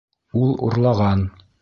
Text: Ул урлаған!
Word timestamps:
Ул 0.45 0.55
урлаған! 0.69 1.25